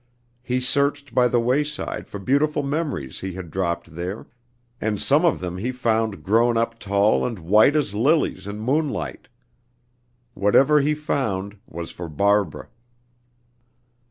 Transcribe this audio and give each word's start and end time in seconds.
He 0.41 0.59
searched 0.59 1.13
by 1.13 1.27
the 1.27 1.39
wayside 1.39 2.07
for 2.07 2.17
beautiful 2.17 2.63
memories 2.63 3.19
he 3.19 3.33
had 3.33 3.51
dropped 3.51 3.93
there, 3.93 4.25
and 4.81 4.99
some 4.99 5.23
of 5.25 5.39
them 5.39 5.57
he 5.59 5.71
found 5.71 6.23
grown 6.23 6.57
up 6.57 6.79
tall 6.79 7.23
and 7.23 7.37
white 7.37 7.75
as 7.75 7.93
lilies 7.93 8.47
in 8.47 8.59
moonlight. 8.61 9.27
Whatever 10.33 10.81
he 10.81 10.95
found 10.95 11.59
was 11.67 11.91
for 11.91 12.09
Barbara. 12.09 12.69